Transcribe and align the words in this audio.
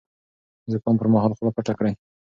د 0.65 0.67
زکام 0.73 0.95
پر 0.99 1.07
مهال 1.13 1.31
خوله 1.37 1.51
پټه 1.55 1.73
کړئ. 1.79 1.93